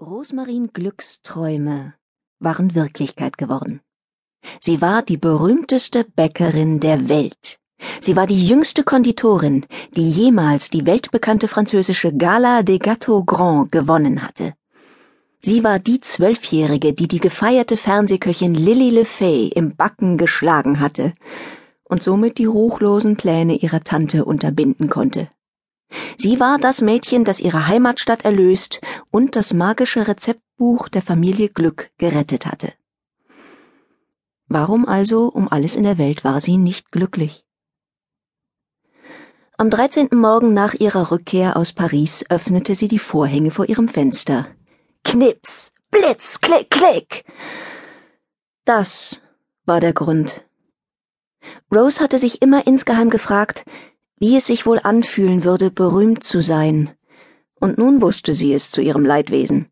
[0.00, 1.94] Rosmarin Glücksträume
[2.40, 3.80] waren Wirklichkeit geworden.
[4.60, 7.60] Sie war die berühmteste Bäckerin der Welt.
[8.00, 14.24] Sie war die jüngste Konditorin, die jemals die weltbekannte französische Gala des Gâteaux Grands gewonnen
[14.24, 14.54] hatte.
[15.38, 21.14] Sie war die Zwölfjährige, die die gefeierte Fernsehköchin Lily Le Fay im Backen geschlagen hatte
[21.84, 25.28] und somit die ruchlosen Pläne ihrer Tante unterbinden konnte.
[26.16, 28.80] Sie war das Mädchen, das ihre Heimatstadt erlöst
[29.14, 32.72] und das magische Rezeptbuch der Familie Glück gerettet hatte.
[34.48, 37.44] Warum also um alles in der Welt war sie nicht glücklich?
[39.56, 40.08] Am 13.
[40.14, 44.48] Morgen nach ihrer Rückkehr aus Paris öffnete sie die Vorhänge vor ihrem Fenster.
[45.04, 47.24] Knips, Blitz, Klick, Klick.
[48.64, 49.22] Das
[49.64, 50.44] war der Grund.
[51.72, 53.64] Rose hatte sich immer insgeheim gefragt,
[54.18, 56.96] wie es sich wohl anfühlen würde, berühmt zu sein,
[57.60, 59.70] und nun wusste sie es zu ihrem Leidwesen,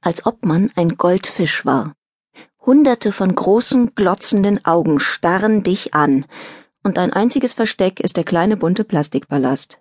[0.00, 1.94] als ob man ein Goldfisch war.
[2.64, 6.26] Hunderte von großen, glotzenden Augen starren dich an,
[6.84, 9.78] und dein einziges Versteck ist der kleine bunte Plastikpalast.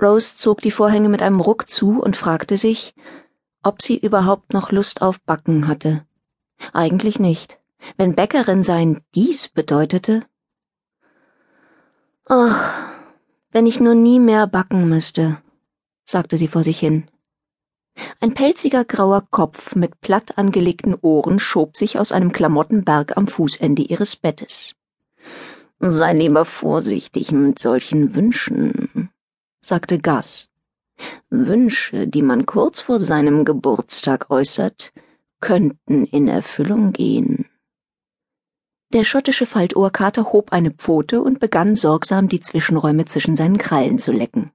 [0.00, 2.94] Rose zog die Vorhänge mit einem Ruck zu und fragte sich,
[3.62, 6.04] ob sie überhaupt noch Lust auf Backen hatte.
[6.72, 7.58] Eigentlich nicht.
[7.96, 10.24] Wenn Bäckerin sein dies bedeutete,
[12.26, 12.72] Ach,
[13.50, 15.42] wenn ich nur nie mehr backen müsste,
[16.04, 17.08] sagte sie vor sich hin.
[18.20, 23.82] Ein pelziger grauer Kopf mit platt angelegten Ohren schob sich aus einem Klamottenberg am Fußende
[23.82, 24.74] ihres Bettes.
[25.78, 29.10] Sei lieber vorsichtig mit solchen Wünschen,
[29.60, 30.50] sagte Gus.
[31.28, 34.92] Wünsche, die man kurz vor seinem Geburtstag äußert,
[35.40, 37.46] könnten in Erfüllung gehen.
[38.92, 44.12] Der schottische Faltohrkater hob eine Pfote und begann sorgsam die Zwischenräume zwischen seinen Krallen zu
[44.12, 44.52] lecken.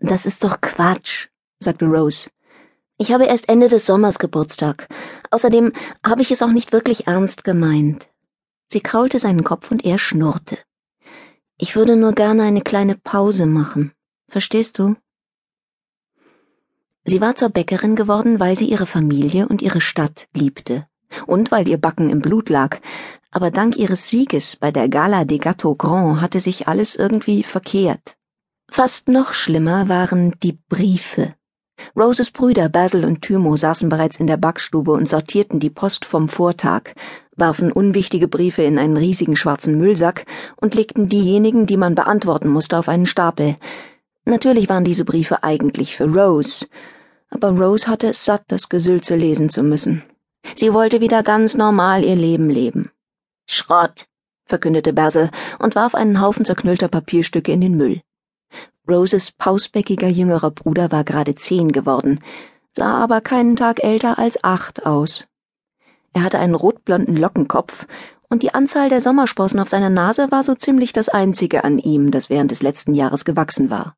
[0.00, 2.30] Das ist doch Quatsch, sagte Rose.
[2.98, 4.88] Ich habe erst Ende des Sommers Geburtstag.
[5.30, 5.72] Außerdem
[6.04, 8.08] habe ich es auch nicht wirklich ernst gemeint.
[8.68, 10.58] Sie kraulte seinen Kopf und er schnurrte.
[11.58, 13.92] Ich würde nur gerne eine kleine Pause machen.
[14.28, 14.96] Verstehst du?
[17.04, 20.86] Sie war zur Bäckerin geworden, weil sie ihre Familie und ihre Stadt liebte
[21.26, 22.78] und weil ihr Backen im Blut lag,
[23.30, 28.16] aber dank ihres Sieges bei der Gala des Gâteaux Grands hatte sich alles irgendwie verkehrt.
[28.72, 31.34] Fast noch schlimmer waren die Briefe.
[31.96, 36.28] Roses Brüder Basil und Thymo saßen bereits in der Backstube und sortierten die Post vom
[36.28, 36.94] Vortag,
[37.34, 40.24] warfen unwichtige Briefe in einen riesigen schwarzen Müllsack
[40.56, 43.56] und legten diejenigen, die man beantworten musste, auf einen Stapel.
[44.24, 46.66] Natürlich waren diese Briefe eigentlich für Rose,
[47.28, 50.04] aber Rose hatte es satt, das Gesülze lesen zu müssen.
[50.54, 52.92] Sie wollte wieder ganz normal ihr Leben leben.
[53.46, 54.06] Schrott,
[54.44, 58.02] verkündete Basil und warf einen Haufen zerknüllter Papierstücke in den Müll.
[58.88, 62.20] Roses pausbäckiger jüngerer Bruder war gerade zehn geworden,
[62.76, 65.26] sah aber keinen Tag älter als acht aus.
[66.12, 67.86] Er hatte einen rotblonden Lockenkopf,
[68.28, 72.10] und die Anzahl der Sommersprossen auf seiner Nase war so ziemlich das einzige an ihm,
[72.12, 73.96] das während des letzten Jahres gewachsen war.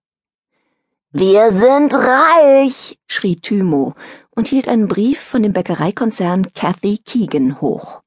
[1.10, 3.94] Wir sind reich, schrie Thymo
[4.31, 8.01] und hielt einen Brief von dem Bäckereikonzern Cathy Keegan hoch.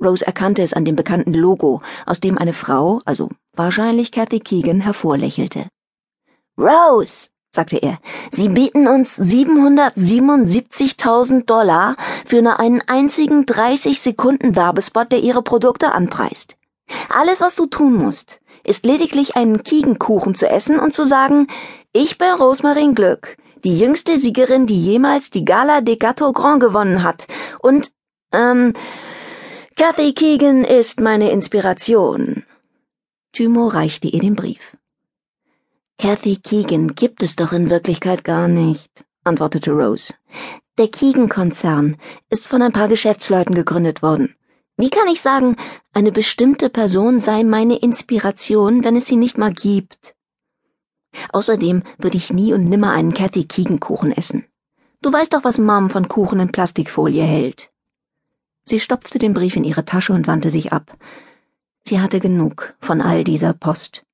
[0.00, 4.80] Rose erkannte es an dem bekannten Logo, aus dem eine Frau, also wahrscheinlich Cathy Keegan,
[4.80, 5.66] hervorlächelte.
[6.56, 7.98] Rose, sagte er,
[8.30, 15.92] Sie bieten uns 777.000 Dollar für nur einen einzigen 30 Sekunden Werbespot, der Ihre Produkte
[15.92, 16.56] anpreist.
[17.08, 21.48] Alles, was du tun musst, ist lediglich einen Kiegenkuchen zu essen und zu sagen,
[21.92, 27.02] ich bin Rosmarin Glück, die jüngste Siegerin, die jemals die Gala des Gâteaux Grand gewonnen
[27.02, 27.26] hat.
[27.60, 27.92] Und,
[28.32, 28.74] ähm,
[29.74, 32.44] Cathy Keegan ist meine Inspiration.
[33.32, 34.76] Thymo reichte ihr den Brief.
[35.98, 40.12] Cathy Keegan gibt es doch in Wirklichkeit gar nicht, antwortete Rose.
[40.76, 41.96] Der Keegan-Konzern
[42.28, 44.34] ist von ein paar Geschäftsleuten gegründet worden.
[44.76, 45.56] Wie kann ich sagen,
[45.94, 50.14] eine bestimmte Person sei meine Inspiration, wenn es sie nicht mal gibt?
[51.32, 54.44] Außerdem würde ich nie und nimmer einen Cathy Keegan Kuchen essen.
[55.00, 57.71] Du weißt doch, was Mom von Kuchen in Plastikfolie hält.
[58.64, 60.96] Sie stopfte den Brief in ihre Tasche und wandte sich ab.
[61.86, 64.04] Sie hatte genug von all dieser Post.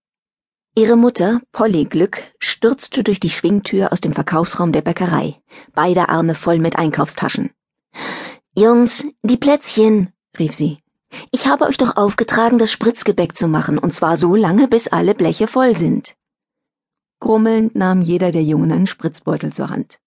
[0.74, 5.40] Ihre Mutter, Polly Glück, stürzte durch die Schwingtür aus dem Verkaufsraum der Bäckerei,
[5.74, 7.50] beide Arme voll mit Einkaufstaschen.
[8.54, 10.78] Jungs, die Plätzchen, rief sie.
[11.30, 15.14] Ich habe euch doch aufgetragen, das Spritzgebäck zu machen, und zwar so lange, bis alle
[15.14, 16.14] Bleche voll sind.
[17.20, 19.98] Grummelnd nahm jeder der Jungen einen Spritzbeutel zur Hand.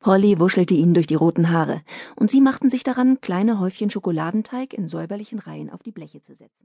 [0.00, 1.82] Polly wuschelte ihnen durch die roten Haare,
[2.16, 6.34] und sie machten sich daran, kleine Häufchen Schokoladenteig in säuberlichen Reihen auf die Bleche zu
[6.34, 6.56] setzen.